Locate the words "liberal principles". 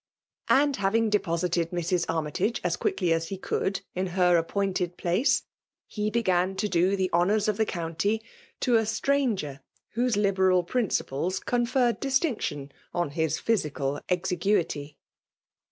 10.17-11.39